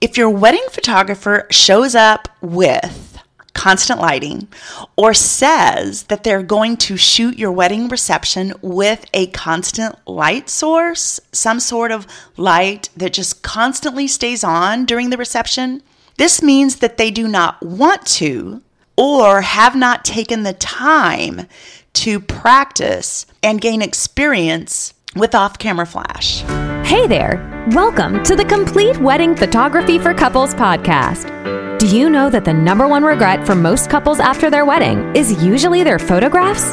If 0.00 0.16
your 0.16 0.30
wedding 0.30 0.64
photographer 0.70 1.46
shows 1.50 1.94
up 1.94 2.28
with 2.40 3.18
constant 3.52 4.00
lighting 4.00 4.48
or 4.96 5.12
says 5.12 6.04
that 6.04 6.24
they're 6.24 6.42
going 6.42 6.78
to 6.78 6.96
shoot 6.96 7.38
your 7.38 7.52
wedding 7.52 7.86
reception 7.86 8.54
with 8.62 9.04
a 9.12 9.26
constant 9.26 9.96
light 10.08 10.48
source, 10.48 11.20
some 11.32 11.60
sort 11.60 11.92
of 11.92 12.06
light 12.38 12.88
that 12.96 13.12
just 13.12 13.42
constantly 13.42 14.08
stays 14.08 14.42
on 14.42 14.86
during 14.86 15.10
the 15.10 15.18
reception, 15.18 15.82
this 16.16 16.42
means 16.42 16.76
that 16.76 16.96
they 16.96 17.10
do 17.10 17.28
not 17.28 17.60
want 17.62 18.06
to 18.06 18.62
or 18.96 19.42
have 19.42 19.76
not 19.76 20.02
taken 20.02 20.44
the 20.44 20.54
time 20.54 21.46
to 21.92 22.20
practice 22.20 23.26
and 23.42 23.60
gain 23.60 23.82
experience 23.82 24.94
with 25.14 25.34
off 25.34 25.58
camera 25.58 25.84
flash. 25.84 26.42
Hey 26.90 27.06
there! 27.06 27.38
Welcome 27.70 28.24
to 28.24 28.34
the 28.34 28.44
Complete 28.44 28.96
Wedding 28.98 29.36
Photography 29.36 29.96
for 29.96 30.12
Couples 30.12 30.56
podcast. 30.56 31.78
Do 31.78 31.86
you 31.86 32.10
know 32.10 32.28
that 32.28 32.44
the 32.44 32.52
number 32.52 32.88
one 32.88 33.04
regret 33.04 33.46
for 33.46 33.54
most 33.54 33.88
couples 33.88 34.18
after 34.18 34.50
their 34.50 34.64
wedding 34.64 35.14
is 35.14 35.40
usually 35.40 35.84
their 35.84 36.00
photographs? 36.00 36.72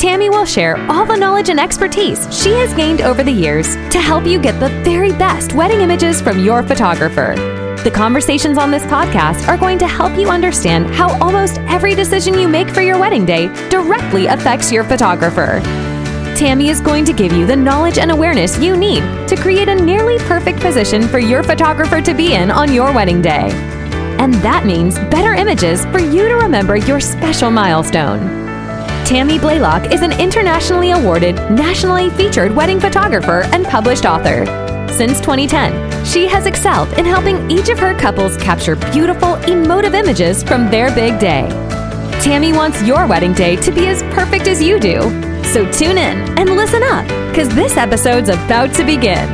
Tammy 0.00 0.30
will 0.30 0.44
share 0.44 0.76
all 0.88 1.04
the 1.04 1.16
knowledge 1.16 1.48
and 1.48 1.58
expertise 1.58 2.28
she 2.30 2.52
has 2.52 2.72
gained 2.72 3.00
over 3.00 3.24
the 3.24 3.32
years 3.32 3.74
to 3.90 3.98
help 3.98 4.24
you 4.26 4.40
get 4.40 4.60
the 4.60 4.68
very 4.84 5.10
best 5.10 5.54
wedding 5.54 5.80
images 5.80 6.22
from 6.22 6.38
your 6.38 6.62
photographer. 6.62 7.34
The 7.82 7.90
conversations 7.90 8.58
on 8.58 8.70
this 8.70 8.84
podcast 8.84 9.48
are 9.48 9.58
going 9.58 9.80
to 9.80 9.88
help 9.88 10.16
you 10.16 10.28
understand 10.30 10.86
how 10.94 11.20
almost 11.20 11.58
every 11.62 11.96
decision 11.96 12.34
you 12.34 12.46
make 12.46 12.70
for 12.70 12.82
your 12.82 13.00
wedding 13.00 13.26
day 13.26 13.48
directly 13.70 14.26
affects 14.26 14.70
your 14.70 14.84
photographer. 14.84 15.60
Tammy 16.38 16.68
is 16.68 16.80
going 16.80 17.04
to 17.04 17.12
give 17.12 17.32
you 17.32 17.46
the 17.46 17.56
knowledge 17.56 17.98
and 17.98 18.12
awareness 18.12 18.60
you 18.60 18.76
need 18.76 19.00
to 19.26 19.34
create 19.34 19.68
a 19.68 19.74
nearly 19.74 20.18
perfect 20.18 20.60
position 20.60 21.02
for 21.08 21.18
your 21.18 21.42
photographer 21.42 22.00
to 22.00 22.14
be 22.14 22.34
in 22.34 22.52
on 22.52 22.72
your 22.72 22.92
wedding 22.92 23.20
day. 23.20 23.50
And 24.20 24.32
that 24.34 24.64
means 24.64 25.00
better 25.10 25.34
images 25.34 25.84
for 25.86 25.98
you 25.98 26.28
to 26.28 26.34
remember 26.36 26.76
your 26.76 27.00
special 27.00 27.50
milestone. 27.50 28.20
Tammy 29.04 29.36
Blaylock 29.40 29.92
is 29.92 30.02
an 30.02 30.12
internationally 30.12 30.92
awarded, 30.92 31.34
nationally 31.50 32.08
featured 32.10 32.54
wedding 32.54 32.78
photographer 32.78 33.42
and 33.52 33.66
published 33.66 34.04
author. 34.04 34.46
Since 34.92 35.18
2010, 35.18 36.04
she 36.06 36.28
has 36.28 36.46
excelled 36.46 36.92
in 36.92 37.04
helping 37.04 37.50
each 37.50 37.68
of 37.68 37.80
her 37.80 37.98
couples 37.98 38.36
capture 38.36 38.76
beautiful, 38.92 39.34
emotive 39.50 39.94
images 39.94 40.44
from 40.44 40.70
their 40.70 40.94
big 40.94 41.18
day. 41.18 41.48
Tammy 42.22 42.52
wants 42.52 42.80
your 42.84 43.08
wedding 43.08 43.32
day 43.32 43.56
to 43.56 43.72
be 43.72 43.88
as 43.88 44.04
perfect 44.14 44.46
as 44.46 44.62
you 44.62 44.78
do. 44.78 45.27
So 45.52 45.64
tune 45.72 45.96
in 45.96 46.38
and 46.38 46.50
listen 46.50 46.82
up, 46.82 47.08
because 47.30 47.48
this 47.54 47.78
episode's 47.78 48.28
about 48.28 48.74
to 48.74 48.84
begin. 48.84 49.26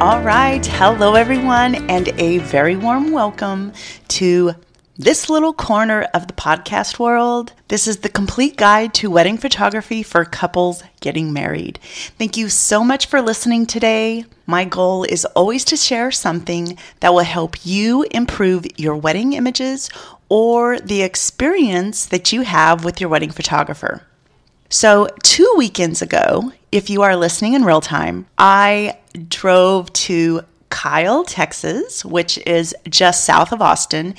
All 0.00 0.22
right. 0.22 0.64
Hello, 0.64 1.14
everyone, 1.14 1.74
and 1.90 2.08
a 2.18 2.38
very 2.38 2.76
warm 2.76 3.12
welcome 3.12 3.74
to 4.08 4.54
this 4.96 5.28
little 5.28 5.52
corner 5.52 6.08
of 6.14 6.28
the 6.28 6.32
podcast 6.32 6.98
world. 6.98 7.52
This 7.68 7.86
is 7.86 7.98
the 7.98 8.08
complete 8.08 8.56
guide 8.56 8.94
to 8.94 9.10
wedding 9.10 9.36
photography 9.36 10.02
for 10.02 10.24
couples 10.24 10.82
getting 11.00 11.34
married. 11.34 11.78
Thank 12.16 12.38
you 12.38 12.48
so 12.48 12.82
much 12.82 13.04
for 13.06 13.20
listening 13.20 13.66
today. 13.66 14.24
My 14.46 14.64
goal 14.64 15.04
is 15.04 15.26
always 15.26 15.62
to 15.66 15.76
share 15.76 16.10
something 16.10 16.78
that 17.00 17.12
will 17.12 17.20
help 17.20 17.66
you 17.66 18.06
improve 18.10 18.66
your 18.78 18.96
wedding 18.96 19.34
images 19.34 19.90
or 20.28 20.78
the 20.80 21.02
experience 21.02 22.06
that 22.06 22.32
you 22.32 22.42
have 22.42 22.84
with 22.84 23.00
your 23.00 23.10
wedding 23.10 23.30
photographer. 23.30 24.02
So, 24.68 25.08
two 25.22 25.52
weekends 25.56 26.02
ago, 26.02 26.52
if 26.72 26.90
you 26.90 27.02
are 27.02 27.16
listening 27.16 27.54
in 27.54 27.64
real 27.64 27.80
time, 27.80 28.26
I 28.36 28.98
drove 29.28 29.92
to 29.92 30.42
Kyle, 30.70 31.24
Texas, 31.24 32.04
which 32.04 32.38
is 32.46 32.74
just 32.88 33.24
south 33.24 33.52
of 33.52 33.62
Austin, 33.62 34.14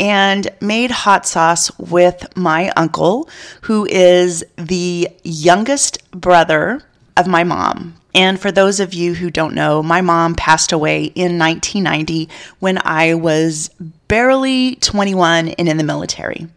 and 0.00 0.48
made 0.60 0.90
hot 0.90 1.24
sauce 1.26 1.70
with 1.78 2.36
my 2.36 2.70
uncle, 2.76 3.28
who 3.62 3.86
is 3.86 4.44
the 4.56 5.08
youngest 5.22 6.10
brother 6.10 6.82
of 7.16 7.28
my 7.28 7.44
mom. 7.44 7.94
And 8.14 8.40
for 8.40 8.52
those 8.52 8.80
of 8.80 8.92
you 8.92 9.14
who 9.14 9.30
don't 9.30 9.54
know, 9.54 9.82
my 9.82 10.00
mom 10.00 10.34
passed 10.34 10.72
away 10.72 11.04
in 11.04 11.38
1990 11.38 12.28
when 12.58 12.78
I 12.84 13.14
was 13.14 13.70
barely 14.08 14.76
21 14.76 15.48
and 15.48 15.68
in 15.68 15.76
the 15.78 15.84
military. 15.84 16.48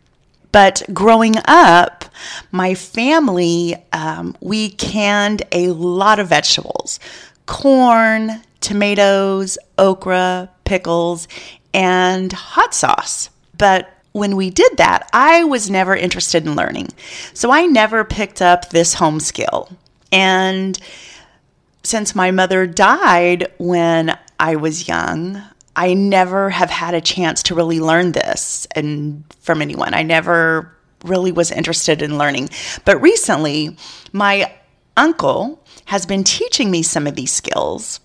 But 0.52 0.84
growing 0.94 1.36
up, 1.46 2.06
my 2.52 2.76
family, 2.76 3.76
um, 3.92 4.36
we 4.40 4.70
canned 4.70 5.44
a 5.52 5.72
lot 5.72 6.20
of 6.20 6.30
vegetables 6.30 7.00
corn, 7.46 8.42
tomatoes, 8.62 9.58
okra, 9.78 10.50
pickles, 10.64 11.28
and 11.74 12.32
hot 12.32 12.74
sauce. 12.74 13.30
But 13.58 13.90
when 14.14 14.36
we 14.38 14.50
did 14.50 14.78
that, 14.78 15.10
I 15.12 15.44
was 15.44 15.70
never 15.70 15.96
interested 15.96 16.46
in 16.46 16.56
learning. 16.56 16.88
So 17.34 17.52
I 17.52 17.66
never 17.66 18.04
picked 18.04 18.42
up 18.42 18.70
this 18.70 18.94
home 18.94 19.20
skill. 19.20 19.70
And 20.12 20.80
since 21.86 22.16
my 22.16 22.32
mother 22.32 22.66
died 22.66 23.48
when 23.58 24.18
I 24.40 24.56
was 24.56 24.88
young, 24.88 25.42
I 25.76 25.94
never 25.94 26.50
have 26.50 26.70
had 26.70 26.94
a 26.94 27.02
chance 27.02 27.44
to 27.44 27.56
really 27.56 27.80
learn 27.80 28.14
this 28.14 28.68
and 28.76 29.24
from 29.42 29.62
anyone. 29.62 29.94
I 29.94 30.04
never 30.04 30.76
really 31.04 31.32
was 31.32 31.52
interested 31.52 32.02
in 32.02 32.18
learning. 32.18 32.50
But 32.86 33.02
recently, 33.02 33.78
my 34.12 34.52
uncle 34.98 35.64
has 35.86 36.06
been 36.06 36.24
teaching 36.24 36.72
me 36.72 36.82
some 36.82 37.08
of 37.08 37.16
these 37.16 37.32
skills. 37.32 38.00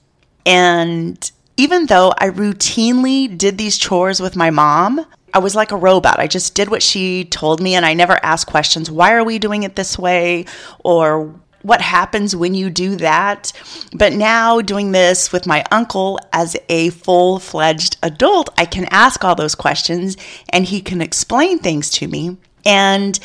And 0.44 1.30
even 1.56 1.86
though 1.86 2.12
I 2.18 2.30
routinely 2.30 3.36
did 3.36 3.58
these 3.58 3.78
chores 3.78 4.20
with 4.20 4.36
my 4.36 4.50
mom, 4.50 5.06
I 5.32 5.38
was 5.38 5.54
like 5.54 5.70
a 5.70 5.76
robot. 5.76 6.18
I 6.18 6.26
just 6.26 6.54
did 6.54 6.70
what 6.70 6.82
she 6.82 7.24
told 7.26 7.60
me 7.60 7.74
and 7.74 7.86
I 7.86 7.94
never 7.94 8.18
asked 8.24 8.48
questions. 8.48 8.90
Why 8.90 9.12
are 9.12 9.24
we 9.24 9.38
doing 9.38 9.62
it 9.62 9.76
this 9.76 9.98
way? 9.98 10.46
Or 10.84 11.34
what 11.62 11.80
happens 11.80 12.34
when 12.34 12.54
you 12.54 12.70
do 12.70 12.96
that? 12.96 13.52
But 13.92 14.12
now, 14.12 14.60
doing 14.60 14.92
this 14.92 15.32
with 15.32 15.46
my 15.46 15.64
uncle 15.70 16.18
as 16.32 16.56
a 16.68 16.90
full 16.90 17.38
fledged 17.38 17.96
adult, 18.02 18.50
I 18.56 18.64
can 18.64 18.86
ask 18.90 19.24
all 19.24 19.34
those 19.34 19.54
questions 19.54 20.16
and 20.48 20.64
he 20.64 20.80
can 20.80 21.00
explain 21.00 21.58
things 21.58 21.90
to 21.90 22.08
me. 22.08 22.36
And 22.64 23.18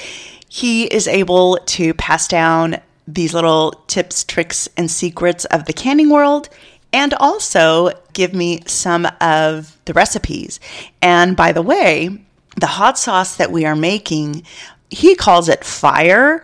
he 0.47 0.85
is 0.85 1.07
able 1.07 1.57
to 1.65 1.93
pass 1.93 2.27
down 2.27 2.77
these 3.07 3.33
little 3.33 3.71
tips, 3.87 4.23
tricks, 4.23 4.67
and 4.77 4.89
secrets 4.89 5.45
of 5.45 5.65
the 5.65 5.73
canning 5.73 6.09
world 6.09 6.49
and 6.95 7.13
also 7.15 7.91
give 8.13 8.33
me 8.33 8.61
some 8.65 9.05
of 9.19 9.77
the 9.83 9.93
recipes. 9.93 10.59
And 11.01 11.35
by 11.35 11.51
the 11.51 11.61
way, 11.61 12.25
the 12.55 12.67
hot 12.67 12.97
sauce 12.97 13.35
that 13.35 13.51
we 13.51 13.65
are 13.65 13.75
making, 13.75 14.43
he 14.89 15.13
calls 15.13 15.49
it 15.49 15.65
fire, 15.65 16.43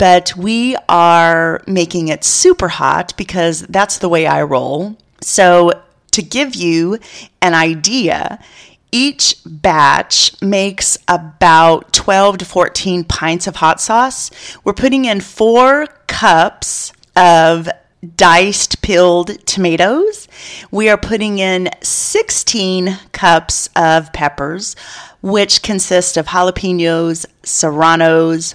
but 0.00 0.34
we 0.34 0.74
are 0.88 1.62
making 1.66 2.08
it 2.08 2.24
super 2.24 2.68
hot 2.68 3.12
because 3.18 3.60
that's 3.68 3.98
the 3.98 4.08
way 4.08 4.26
I 4.26 4.40
roll. 4.42 4.96
So, 5.20 5.72
to 6.12 6.22
give 6.22 6.54
you 6.54 6.98
an 7.42 7.52
idea, 7.52 8.38
each 8.90 9.36
batch 9.44 10.40
makes 10.40 10.96
about 11.06 11.92
12 11.92 12.38
to 12.38 12.44
14 12.46 13.04
pints 13.04 13.46
of 13.46 13.56
hot 13.56 13.78
sauce. 13.78 14.30
We're 14.64 14.72
putting 14.72 15.04
in 15.04 15.20
four 15.20 15.86
cups 16.06 16.94
of 17.14 17.68
diced 18.16 18.80
peeled 18.80 19.46
tomatoes. 19.46 20.28
We 20.70 20.88
are 20.88 20.96
putting 20.96 21.38
in 21.40 21.68
16 21.82 22.98
cups 23.12 23.68
of 23.76 24.14
peppers, 24.14 24.76
which 25.20 25.62
consist 25.62 26.16
of 26.16 26.28
jalapenos, 26.28 27.26
serranos, 27.42 28.54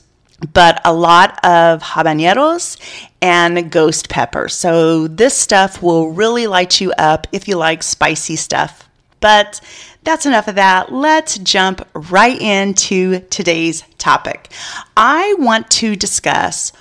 but 0.53 0.81
a 0.85 0.93
lot 0.93 1.43
of 1.43 1.81
habaneros 1.81 2.77
and 3.21 3.71
ghost 3.71 4.09
pepper. 4.09 4.49
So 4.49 5.07
this 5.07 5.35
stuff 5.35 5.81
will 5.81 6.11
really 6.11 6.47
light 6.47 6.79
you 6.81 6.91
up 6.93 7.27
if 7.31 7.47
you 7.47 7.57
like 7.57 7.83
spicy 7.83 8.35
stuff. 8.35 8.87
But 9.19 9.61
that's 10.03 10.25
enough 10.25 10.47
of 10.47 10.55
that. 10.55 10.91
Let's 10.91 11.37
jump 11.39 11.87
right 11.93 12.39
into 12.39 13.21
today's 13.29 13.83
topic. 13.97 14.51
I 14.95 15.35
want 15.39 15.71
to 15.71 15.95
discuss 15.95 16.71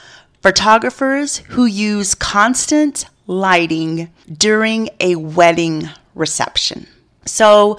photographers 0.43 1.38
who 1.38 1.64
use 1.64 2.14
constant 2.14 3.06
lighting 3.26 4.11
during 4.31 4.90
a 5.00 5.16
wedding 5.16 5.88
reception. 6.14 6.87
So, 7.25 7.78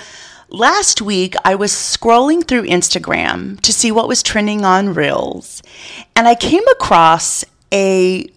last 0.49 1.01
week 1.01 1.35
I 1.43 1.55
was 1.55 1.71
scrolling 1.71 2.47
through 2.47 2.63
Instagram 2.63 3.59
to 3.61 3.73
see 3.73 3.91
what 3.91 4.07
was 4.07 4.23
trending 4.23 4.65
on 4.65 4.93
Reels, 4.93 5.61
and 6.15 6.27
I 6.27 6.35
came 6.35 6.67
across 6.69 7.45
a 7.73 8.27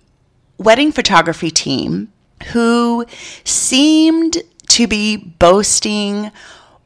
wedding 0.58 0.92
photography 0.92 1.50
team 1.50 2.12
who 2.52 3.06
seemed 3.44 4.38
to 4.68 4.86
be 4.86 5.16
boasting 5.16 6.30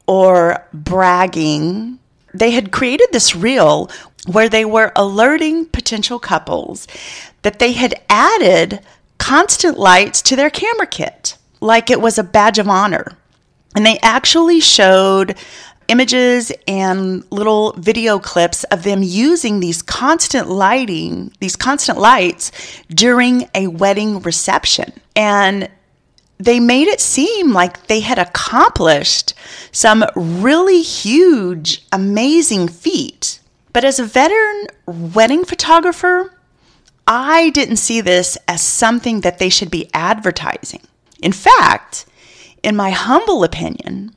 or 0.07 0.67
bragging. 0.73 1.99
They 2.33 2.51
had 2.51 2.71
created 2.71 3.09
this 3.11 3.35
reel 3.35 3.89
where 4.25 4.49
they 4.49 4.65
were 4.65 4.91
alerting 4.95 5.65
potential 5.65 6.19
couples 6.19 6.87
that 7.41 7.59
they 7.59 7.73
had 7.73 7.93
added 8.09 8.79
constant 9.17 9.77
lights 9.77 10.21
to 10.23 10.35
their 10.35 10.49
camera 10.49 10.87
kit, 10.87 11.37
like 11.59 11.89
it 11.89 12.01
was 12.01 12.17
a 12.17 12.23
badge 12.23 12.59
of 12.59 12.67
honor. 12.67 13.17
And 13.75 13.85
they 13.85 13.97
actually 14.01 14.59
showed 14.59 15.35
images 15.87 16.51
and 16.67 17.23
little 17.31 17.73
video 17.73 18.19
clips 18.19 18.63
of 18.65 18.83
them 18.83 19.03
using 19.03 19.59
these 19.59 19.81
constant 19.81 20.49
lighting, 20.49 21.31
these 21.39 21.55
constant 21.55 21.99
lights 21.99 22.51
during 22.89 23.49
a 23.53 23.67
wedding 23.67 24.21
reception. 24.21 24.93
And 25.15 25.69
they 26.37 26.59
made 26.59 26.87
it 26.87 26.99
seem 26.99 27.53
like 27.53 27.87
they 27.87 27.99
had 28.01 28.19
accomplished 28.19 29.33
some 29.71 30.03
really 30.15 30.81
huge, 30.81 31.85
amazing 31.91 32.67
feat. 32.67 33.39
But 33.71 33.83
as 33.83 33.99
a 33.99 34.05
veteran 34.05 34.67
wedding 34.85 35.45
photographer, 35.45 36.37
I 37.07 37.49
didn't 37.49 37.77
see 37.77 38.01
this 38.01 38.37
as 38.47 38.61
something 38.61 39.21
that 39.21 39.39
they 39.39 39.49
should 39.49 39.71
be 39.71 39.89
advertising. 39.93 40.81
In 41.21 41.31
fact, 41.31 42.05
in 42.63 42.75
my 42.75 42.89
humble 42.89 43.43
opinion, 43.43 44.15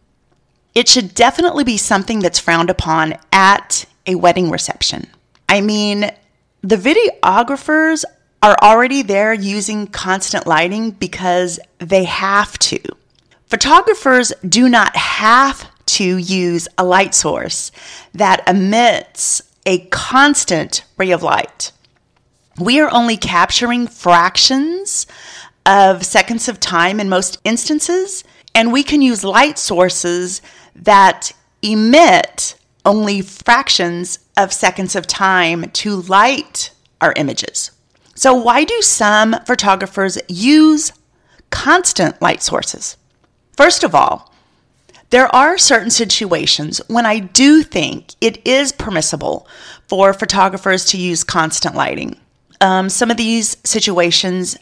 it 0.74 0.88
should 0.88 1.14
definitely 1.14 1.64
be 1.64 1.76
something 1.76 2.20
that's 2.20 2.38
frowned 2.38 2.70
upon 2.70 3.14
at 3.32 3.86
a 4.06 4.14
wedding 4.14 4.50
reception. 4.50 5.08
I 5.48 5.60
mean, 5.60 6.10
the 6.62 6.76
videographers 6.76 8.04
are 8.42 8.56
already 8.62 9.02
there 9.02 9.32
using 9.32 9.86
constant 9.86 10.46
lighting 10.46 10.92
because 10.92 11.58
they 11.78 12.04
have 12.04 12.58
to. 12.60 12.80
Photographers 13.46 14.32
do 14.48 14.68
not 14.68 14.94
have 14.96 15.70
to 15.86 16.16
use 16.18 16.68
a 16.78 16.84
light 16.84 17.14
source 17.14 17.70
that 18.12 18.46
emits 18.48 19.42
a 19.64 19.86
constant 19.86 20.84
ray 20.96 21.10
of 21.10 21.22
light. 21.22 21.72
We 22.60 22.80
are 22.80 22.90
only 22.90 23.16
capturing 23.16 23.86
fractions 23.86 25.06
of 25.64 26.04
seconds 26.04 26.48
of 26.48 26.60
time 26.60 27.00
in 27.00 27.08
most 27.08 27.38
instances, 27.44 28.24
and 28.56 28.72
we 28.72 28.82
can 28.82 29.02
use 29.02 29.22
light 29.22 29.58
sources 29.58 30.40
that 30.74 31.30
emit 31.60 32.56
only 32.86 33.20
fractions 33.20 34.18
of 34.36 34.50
seconds 34.52 34.96
of 34.96 35.06
time 35.06 35.70
to 35.72 35.96
light 36.02 36.70
our 37.02 37.12
images. 37.16 37.70
So, 38.14 38.34
why 38.34 38.64
do 38.64 38.80
some 38.80 39.36
photographers 39.44 40.18
use 40.28 40.92
constant 41.50 42.20
light 42.22 42.42
sources? 42.42 42.96
First 43.58 43.84
of 43.84 43.94
all, 43.94 44.32
there 45.10 45.32
are 45.36 45.58
certain 45.58 45.90
situations 45.90 46.80
when 46.88 47.04
I 47.04 47.18
do 47.18 47.62
think 47.62 48.14
it 48.22 48.44
is 48.46 48.72
permissible 48.72 49.46
for 49.86 50.14
photographers 50.14 50.86
to 50.86 50.98
use 50.98 51.24
constant 51.24 51.74
lighting. 51.74 52.16
Um, 52.62 52.88
some 52.88 53.10
of 53.10 53.18
these 53.18 53.58
situations 53.64 54.56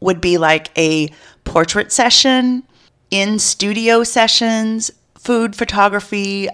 would 0.00 0.20
be 0.20 0.36
like 0.36 0.70
a 0.76 1.08
portrait 1.44 1.90
session, 1.90 2.62
in 3.10 3.38
studio 3.38 4.04
sessions, 4.04 4.90
food 5.16 5.56
photography, 5.56 6.48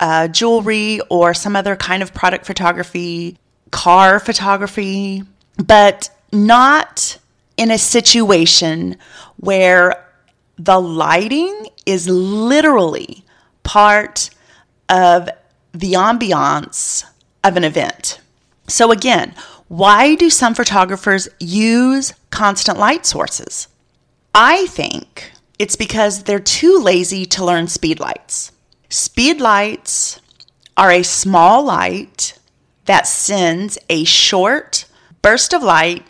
uh, 0.00 0.28
jewelry, 0.28 1.00
or 1.10 1.34
some 1.34 1.56
other 1.56 1.76
kind 1.76 2.02
of 2.02 2.14
product 2.14 2.46
photography, 2.46 3.36
car 3.70 4.18
photography, 4.18 5.22
but 5.64 6.10
not 6.32 7.18
in 7.56 7.70
a 7.70 7.78
situation 7.78 8.96
where 9.36 10.04
the 10.56 10.80
lighting 10.80 11.66
is 11.86 12.08
literally 12.08 13.24
part 13.62 14.30
of 14.88 15.28
the 15.72 15.92
ambiance 15.92 17.04
of 17.44 17.56
an 17.56 17.64
event. 17.64 18.20
So, 18.66 18.90
again, 18.90 19.34
why 19.68 20.14
do 20.14 20.30
some 20.30 20.54
photographers 20.54 21.28
use 21.38 22.14
constant 22.30 22.78
light 22.78 23.04
sources? 23.06 23.68
I 24.34 24.66
think 24.66 25.32
it's 25.58 25.76
because 25.76 26.22
they're 26.22 26.38
too 26.38 26.78
lazy 26.78 27.26
to 27.26 27.44
learn 27.44 27.68
speed 27.68 28.00
lights. 28.00 28.52
Speed 28.88 29.40
lights 29.40 30.20
are 30.76 30.90
a 30.90 31.02
small 31.02 31.64
light 31.64 32.38
that 32.84 33.06
sends 33.06 33.78
a 33.90 34.04
short 34.04 34.86
burst 35.20 35.52
of 35.52 35.62
light 35.62 36.06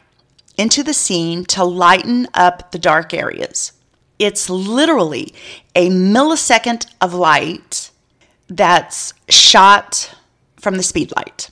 into 0.56 0.82
the 0.82 0.92
scene 0.92 1.44
to 1.44 1.64
lighten 1.64 2.28
up 2.34 2.72
the 2.72 2.78
dark 2.78 3.14
areas. 3.14 3.72
It's 4.18 4.50
literally 4.50 5.32
a 5.74 5.88
millisecond 5.88 6.86
of 7.00 7.14
light 7.14 7.90
that's 8.48 9.14
shot 9.28 10.14
from 10.56 10.76
the 10.76 10.82
speed 10.82 11.12
light. 11.16 11.50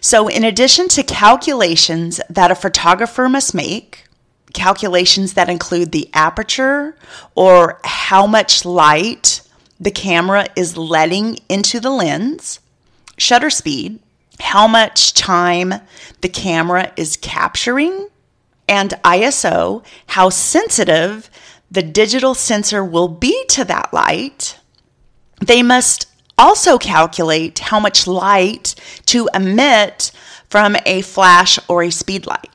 So, 0.00 0.28
in 0.28 0.44
addition 0.44 0.88
to 0.88 1.02
calculations 1.02 2.20
that 2.30 2.50
a 2.50 2.54
photographer 2.54 3.28
must 3.28 3.54
make, 3.54 4.04
calculations 4.52 5.34
that 5.34 5.48
include 5.48 5.92
the 5.92 6.10
aperture 6.14 6.96
or 7.34 7.80
how 7.84 8.26
much 8.26 8.64
light 8.64 9.42
the 9.80 9.90
camera 9.90 10.46
is 10.54 10.76
letting 10.76 11.38
into 11.48 11.80
the 11.80 11.90
lens, 11.90 12.60
shutter 13.16 13.50
speed, 13.50 13.98
how 14.40 14.66
much 14.66 15.14
time 15.14 15.74
the 16.20 16.28
camera 16.28 16.92
is 16.96 17.16
capturing, 17.16 18.08
and 18.68 18.90
ISO, 19.04 19.84
how 20.08 20.28
sensitive 20.28 21.28
the 21.70 21.82
digital 21.82 22.34
sensor 22.34 22.84
will 22.84 23.08
be 23.08 23.44
to 23.48 23.64
that 23.64 23.92
light. 23.92 24.58
They 25.40 25.62
must 25.62 26.06
also 26.38 26.78
calculate 26.78 27.58
how 27.58 27.80
much 27.80 28.06
light 28.06 28.74
to 29.06 29.28
emit 29.34 30.12
from 30.48 30.76
a 30.86 31.02
flash 31.02 31.58
or 31.68 31.82
a 31.82 31.90
speed 31.90 32.26
light. 32.26 32.51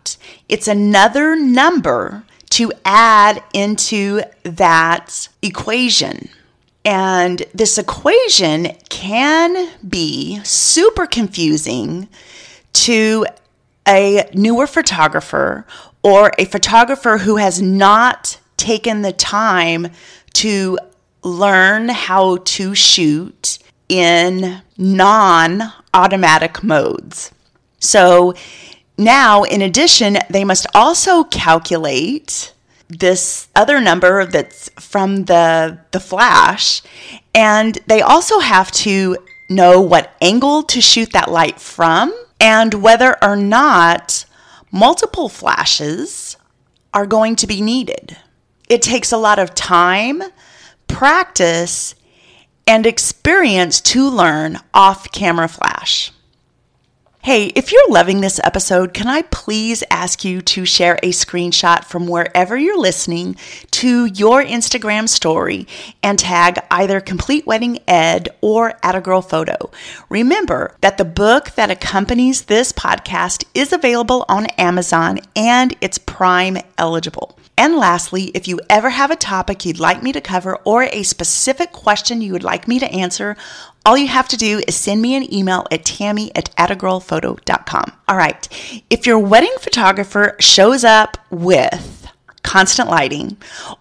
It's 0.49 0.67
another 0.67 1.35
number 1.35 2.23
to 2.51 2.71
add 2.85 3.43
into 3.53 4.21
that 4.43 5.29
equation. 5.41 6.29
And 6.85 7.43
this 7.53 7.77
equation 7.77 8.75
can 8.89 9.69
be 9.87 10.39
super 10.43 11.05
confusing 11.05 12.07
to 12.73 13.25
a 13.87 14.29
newer 14.33 14.67
photographer 14.67 15.65
or 16.01 16.31
a 16.37 16.45
photographer 16.45 17.17
who 17.17 17.35
has 17.35 17.61
not 17.61 18.39
taken 18.55 19.01
the 19.01 19.11
time 19.11 19.89
to 20.33 20.77
learn 21.23 21.89
how 21.89 22.37
to 22.37 22.73
shoot 22.73 23.59
in 23.89 24.61
non 24.77 25.61
automatic 25.93 26.63
modes. 26.63 27.31
So 27.79 28.33
now, 28.97 29.43
in 29.43 29.61
addition, 29.61 30.17
they 30.29 30.43
must 30.43 30.65
also 30.73 31.23
calculate 31.23 32.53
this 32.89 33.47
other 33.55 33.79
number 33.79 34.25
that's 34.25 34.69
from 34.79 35.25
the, 35.25 35.79
the 35.91 35.99
flash, 35.99 36.81
and 37.35 37.77
they 37.87 38.01
also 38.01 38.39
have 38.39 38.71
to 38.71 39.17
know 39.49 39.79
what 39.81 40.15
angle 40.21 40.63
to 40.63 40.81
shoot 40.81 41.11
that 41.13 41.29
light 41.29 41.59
from 41.59 42.13
and 42.39 42.73
whether 42.75 43.21
or 43.23 43.35
not 43.35 44.25
multiple 44.71 45.29
flashes 45.29 46.37
are 46.93 47.05
going 47.05 47.35
to 47.35 47.47
be 47.47 47.61
needed. 47.61 48.17
It 48.69 48.81
takes 48.81 49.11
a 49.11 49.17
lot 49.17 49.39
of 49.39 49.55
time, 49.55 50.21
practice, 50.87 51.95
and 52.65 52.85
experience 52.85 53.79
to 53.79 54.09
learn 54.09 54.59
off 54.73 55.11
camera 55.11 55.47
flash. 55.47 56.11
Hey, 57.27 57.47
if 57.55 57.73
you're 57.73 57.89
loving 57.89 58.21
this 58.21 58.39
episode, 58.41 58.93
can 58.93 59.07
I 59.07 59.21
please 59.23 59.83
ask 59.91 60.23
you 60.23 60.41
to 60.43 60.63
share 60.63 60.97
a 61.03 61.09
screenshot 61.09 61.83
from 61.83 62.07
wherever 62.07 62.55
you're 62.55 62.79
listening 62.79 63.35
to 63.71 64.05
your 64.05 64.41
Instagram 64.41 65.09
story 65.09 65.67
and 66.01 66.17
tag 66.17 66.57
either 66.71 67.01
Complete 67.01 67.45
Wedding 67.45 67.79
Ed 67.85 68.29
or 68.39 68.79
Attagirl 68.81 69.29
Photo? 69.29 69.57
Remember 70.07 70.77
that 70.79 70.97
the 70.97 71.03
book 71.03 71.51
that 71.55 71.69
accompanies 71.69 72.43
this 72.43 72.71
podcast 72.71 73.43
is 73.53 73.73
available 73.73 74.23
on 74.29 74.45
Amazon 74.57 75.19
and 75.35 75.75
it's 75.81 75.97
Prime 75.97 76.57
eligible. 76.77 77.37
And 77.57 77.75
lastly, 77.75 78.25
if 78.35 78.47
you 78.47 78.59
ever 78.69 78.91
have 78.91 79.09
a 79.09 79.15
topic 79.15 79.65
you'd 79.65 79.79
like 79.79 80.03
me 80.03 80.13
to 80.13 80.21
cover 80.21 80.57
or 80.57 80.83
a 80.83 81.01
specific 81.01 81.71
question 81.71 82.21
you 82.21 82.31
would 82.33 82.43
like 82.43 82.67
me 82.67 82.77
to 82.77 82.91
answer, 82.91 83.35
all 83.83 83.97
you 83.97 84.07
have 84.07 84.27
to 84.27 84.37
do 84.37 84.61
is 84.67 84.75
send 84.75 85.01
me 85.01 85.15
an 85.15 85.33
email 85.33 85.65
at 85.71 85.83
tammy 85.83 86.31
at 86.35 86.55
attagirlphoto.com. 86.55 87.93
All 88.07 88.17
right. 88.17 88.47
If 88.89 89.07
your 89.07 89.17
wedding 89.17 89.55
photographer 89.59 90.35
shows 90.39 90.83
up 90.83 91.17
with 91.31 92.07
constant 92.43 92.89
lighting 92.89 93.35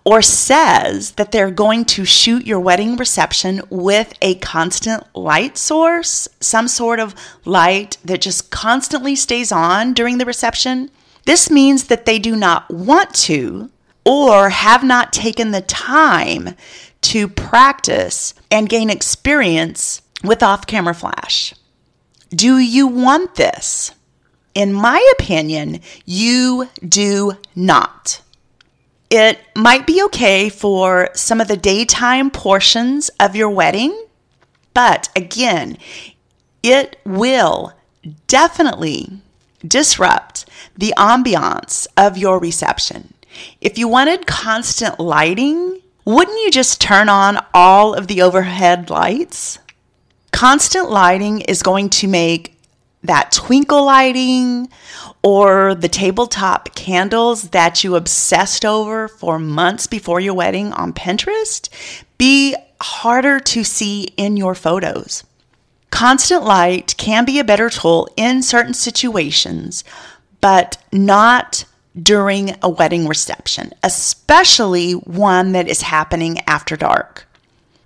or 0.05 0.21
says 0.21 1.13
that 1.13 1.31
they're 1.31 1.53
going 1.53 1.85
to 1.85 2.05
shoot 2.05 2.47
your 2.47 2.59
wedding 2.59 2.97
reception 2.97 3.63
with 3.71 4.13
a 4.23 4.35
constant 4.37 5.05
light 5.15 5.57
source, 5.59 6.27
some 6.41 6.67
sort 6.67 6.99
of 6.99 7.15
light 7.45 7.97
that 8.05 8.21
just 8.21 8.51
constantly 8.51 9.15
stays 9.15 9.53
on 9.53 9.93
during 9.93 10.19
the 10.19 10.25
reception, 10.25 10.91
this 11.27 11.51
means 11.51 11.85
that 11.85 12.07
they 12.07 12.19
do 12.19 12.35
not 12.35 12.71
want 12.71 13.13
to 13.15 13.71
or 14.05 14.49
have 14.49 14.85
not 14.85 15.13
taken 15.13 15.51
the 15.51 15.61
time 15.61 16.55
to 17.03 17.29
practice 17.29 18.33
and 18.51 18.69
gain 18.69 18.89
experience 18.89 20.03
with 20.25 20.43
off 20.43 20.67
camera 20.67 20.95
flash. 20.95 21.53
Do 22.31 22.59
you 22.59 22.87
want 22.87 23.35
this? 23.35 23.91
In 24.55 24.73
my 24.73 25.05
opinion, 25.19 25.81
you 26.05 26.69
do 26.89 27.33
not. 27.55 28.23
It 29.11 29.41
might 29.55 29.87
be 29.87 30.03
okay 30.05 30.49
for 30.49 31.11
some 31.15 31.41
of 31.41 31.49
the 31.49 31.57
daytime 31.57 32.31
portions 32.31 33.09
of 33.21 33.37
your 33.37 33.51
wedding, 33.51 34.07
but 34.75 35.09
again, 35.15 35.77
it 36.63 36.99
will 37.05 37.73
definitely 38.27 39.21
disrupt 39.69 40.47
the 40.77 40.95
ambiance 40.97 41.87
of 41.97 42.17
your 42.17 42.39
reception. 42.39 43.15
If 43.61 43.79
you 43.79 43.89
wanted 43.89 44.27
constant 44.27 44.99
lighting, 44.99 45.81
wouldn't 46.05 46.39
you 46.45 46.51
just 46.51 46.81
turn 46.81 47.09
on 47.09 47.45
all 47.53 47.95
of 47.95 48.07
the 48.07 48.23
overhead 48.23 48.91
lights? 48.91 49.59
Constant 50.33 50.91
lighting 50.91 51.41
is 51.43 51.63
going 51.63 51.91
to 51.91 52.09
make 52.09 52.57
that 53.03 53.33
twinkle 53.33 53.85
lighting 53.85 54.69
or 55.23 55.75
the 55.75 55.89
tabletop 55.89 56.75
candles 56.75 57.51
that 57.51 57.83
you 57.83 57.97
obsessed 57.97 58.65
over 58.65 59.09
for 59.09 59.39
months 59.39 59.87
before 59.87 60.21
your 60.21 60.35
wedding 60.35 60.73
on 60.73 60.93
Pinterest 60.93 61.69
be 62.19 62.55
harder 62.81 63.41
to 63.41 63.65
see 63.65 64.05
in 64.17 64.37
your 64.37 64.55
photos. 64.55 65.25
Constant 65.97 66.45
light 66.45 66.95
can 66.99 67.25
be 67.25 67.39
a 67.39 67.45
better 67.45 67.71
tool 67.71 68.07
in 68.19 68.43
certain 68.43 68.75
situations, 68.75 69.83
but 70.43 70.77
not 70.93 71.65
during 71.99 72.55
a 72.61 72.69
wedding 72.69 73.09
reception, 73.09 73.73
especially 73.83 74.93
one 74.93 75.53
that 75.53 75.69
is 75.69 75.81
happening 75.81 76.39
after 76.47 76.77
dark. 76.77 77.27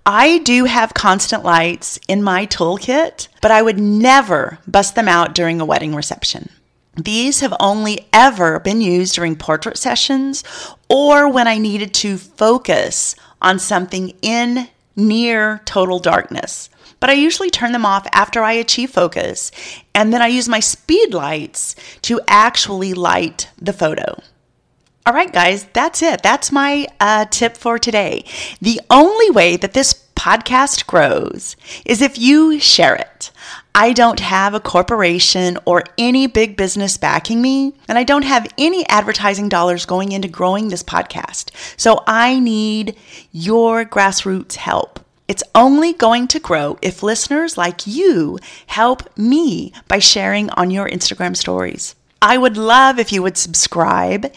I 0.05 0.39
do 0.39 0.65
have 0.65 0.93
constant 0.93 1.45
lights 1.45 2.01
in 2.09 2.21
my 2.21 2.47
toolkit, 2.47 3.29
but 3.41 3.49
I 3.49 3.61
would 3.61 3.79
never 3.79 4.59
bust 4.67 4.95
them 4.95 5.07
out 5.07 5.33
during 5.33 5.61
a 5.61 5.65
wedding 5.65 5.95
reception. 5.95 6.49
These 6.97 7.39
have 7.39 7.55
only 7.61 8.09
ever 8.11 8.59
been 8.59 8.81
used 8.81 9.15
during 9.15 9.37
portrait 9.37 9.77
sessions 9.77 10.43
or 10.89 11.31
when 11.31 11.47
I 11.47 11.59
needed 11.59 11.93
to 11.93 12.17
focus 12.17 13.15
on 13.41 13.57
something 13.57 14.09
in 14.21 14.67
near 14.97 15.61
total 15.63 15.99
darkness. 15.99 16.69
But 17.01 17.09
I 17.09 17.13
usually 17.13 17.49
turn 17.49 17.73
them 17.73 17.85
off 17.85 18.07
after 18.13 18.41
I 18.43 18.53
achieve 18.53 18.91
focus, 18.91 19.51
and 19.93 20.13
then 20.13 20.21
I 20.21 20.27
use 20.27 20.47
my 20.47 20.61
speed 20.61 21.13
lights 21.13 21.75
to 22.03 22.21
actually 22.29 22.93
light 22.93 23.49
the 23.61 23.73
photo. 23.73 24.21
All 25.05 25.13
right, 25.13 25.33
guys, 25.33 25.65
that's 25.73 26.03
it. 26.03 26.21
That's 26.21 26.51
my 26.51 26.87
uh, 26.99 27.25
tip 27.25 27.57
for 27.57 27.79
today. 27.79 28.23
The 28.61 28.79
only 28.89 29.31
way 29.31 29.57
that 29.57 29.73
this 29.73 30.07
podcast 30.15 30.85
grows 30.85 31.55
is 31.83 32.03
if 32.03 32.19
you 32.19 32.59
share 32.59 32.95
it. 32.95 33.31
I 33.73 33.93
don't 33.93 34.19
have 34.19 34.53
a 34.53 34.59
corporation 34.59 35.57
or 35.65 35.83
any 35.97 36.27
big 36.27 36.55
business 36.55 36.97
backing 36.97 37.41
me, 37.41 37.73
and 37.87 37.97
I 37.97 38.03
don't 38.03 38.25
have 38.25 38.53
any 38.59 38.87
advertising 38.89 39.49
dollars 39.49 39.87
going 39.87 40.11
into 40.11 40.27
growing 40.27 40.67
this 40.67 40.83
podcast. 40.83 41.49
So 41.79 42.03
I 42.05 42.37
need 42.37 42.95
your 43.31 43.85
grassroots 43.85 44.55
help. 44.55 44.99
It's 45.31 45.43
only 45.55 45.93
going 45.93 46.27
to 46.27 46.41
grow 46.41 46.77
if 46.81 47.03
listeners 47.03 47.57
like 47.57 47.87
you 47.87 48.37
help 48.67 49.17
me 49.17 49.71
by 49.87 49.99
sharing 49.99 50.49
on 50.49 50.71
your 50.71 50.89
Instagram 50.89 51.37
stories. 51.37 51.95
I 52.21 52.37
would 52.37 52.57
love 52.57 52.99
if 52.99 53.13
you 53.13 53.23
would 53.23 53.37
subscribe 53.37 54.33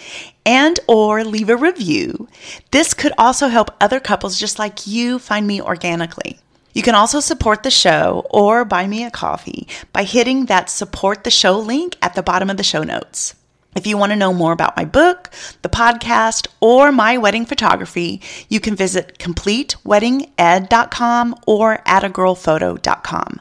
and 0.47 0.79
or 0.87 1.25
leave 1.25 1.49
a 1.49 1.57
review. 1.57 2.29
This 2.71 2.95
could 2.95 3.13
also 3.19 3.49
help 3.49 3.75
other 3.81 3.99
couples 3.99 4.39
just 4.39 4.61
like 4.61 4.87
you 4.87 5.19
find 5.19 5.49
me 5.49 5.61
organically. 5.61 6.39
You 6.75 6.85
can 6.85 6.95
also 6.95 7.19
support 7.19 7.65
the 7.65 7.73
show 7.73 8.25
or 8.31 8.65
buy 8.65 8.87
me 8.87 9.03
a 9.03 9.11
coffee 9.11 9.67
by 9.93 10.05
hitting 10.05 10.47
that 10.47 10.71
support 10.71 11.25
the 11.25 11.31
show 11.33 11.59
link 11.59 11.97
at 12.03 12.15
the 12.15 12.23
bottom 12.23 12.49
of 12.51 12.57
the 12.57 12.63
show 12.63 12.85
notes. 12.85 13.35
If 13.75 13.87
you 13.87 13.97
want 13.97 14.13
to 14.13 14.17
know 14.17 14.33
more 14.33 14.53
about 14.53 14.77
my 14.77 14.85
book, 14.85 15.31
the 15.63 15.69
podcast, 15.69 16.47
or 16.61 16.93
my 16.93 17.19
wedding 17.19 17.47
photography, 17.47 18.21
you 18.49 18.61
can 18.61 18.77
visit 18.77 19.19
completeweddinged.com 19.19 21.35
or 21.47 21.79
attagirlphoto.com. 21.87 23.41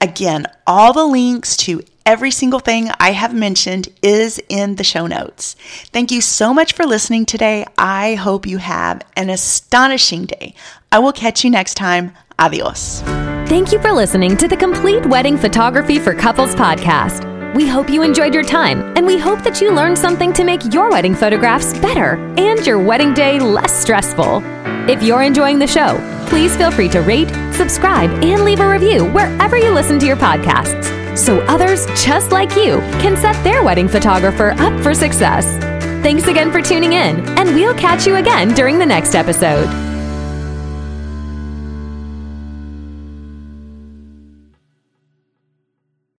Again, 0.00 0.46
all 0.66 0.92
the 0.92 1.06
links 1.06 1.56
to 1.58 1.82
every 2.04 2.30
single 2.30 2.60
thing 2.60 2.90
I 2.98 3.12
have 3.12 3.34
mentioned 3.34 3.88
is 4.02 4.40
in 4.48 4.76
the 4.76 4.84
show 4.84 5.06
notes. 5.06 5.54
Thank 5.92 6.10
you 6.10 6.22
so 6.22 6.54
much 6.54 6.72
for 6.72 6.86
listening 6.86 7.26
today. 7.26 7.66
I 7.76 8.14
hope 8.14 8.46
you 8.46 8.56
have 8.58 9.02
an 9.16 9.28
astonishing 9.28 10.24
day. 10.24 10.54
I 10.90 11.00
will 11.00 11.12
catch 11.12 11.44
you 11.44 11.50
next 11.50 11.74
time. 11.74 12.12
Adios. 12.38 13.02
Thank 13.48 13.72
you 13.72 13.80
for 13.80 13.92
listening 13.92 14.36
to 14.38 14.48
the 14.48 14.56
Complete 14.56 15.04
Wedding 15.06 15.36
Photography 15.36 15.98
for 15.98 16.14
Couples 16.14 16.54
podcast. 16.54 17.37
We 17.58 17.66
hope 17.66 17.90
you 17.90 18.02
enjoyed 18.02 18.34
your 18.34 18.44
time, 18.44 18.96
and 18.96 19.04
we 19.04 19.18
hope 19.18 19.42
that 19.42 19.60
you 19.60 19.72
learned 19.72 19.98
something 19.98 20.32
to 20.34 20.44
make 20.44 20.72
your 20.72 20.92
wedding 20.92 21.16
photographs 21.16 21.76
better 21.80 22.14
and 22.38 22.64
your 22.64 22.78
wedding 22.78 23.14
day 23.14 23.40
less 23.40 23.72
stressful. 23.72 24.44
If 24.88 25.02
you're 25.02 25.24
enjoying 25.24 25.58
the 25.58 25.66
show, 25.66 25.98
please 26.28 26.56
feel 26.56 26.70
free 26.70 26.88
to 26.90 27.00
rate, 27.00 27.30
subscribe, 27.52 28.10
and 28.22 28.44
leave 28.44 28.60
a 28.60 28.68
review 28.68 29.06
wherever 29.06 29.56
you 29.56 29.72
listen 29.72 29.98
to 29.98 30.06
your 30.06 30.16
podcasts 30.16 31.18
so 31.18 31.40
others 31.46 31.84
just 32.00 32.30
like 32.30 32.54
you 32.54 32.78
can 33.02 33.16
set 33.16 33.34
their 33.42 33.64
wedding 33.64 33.88
photographer 33.88 34.52
up 34.58 34.80
for 34.80 34.94
success. 34.94 35.44
Thanks 36.00 36.28
again 36.28 36.52
for 36.52 36.62
tuning 36.62 36.92
in, 36.92 37.28
and 37.30 37.56
we'll 37.56 37.74
catch 37.74 38.06
you 38.06 38.14
again 38.14 38.54
during 38.54 38.78
the 38.78 38.86
next 38.86 39.16
episode. 39.16 39.87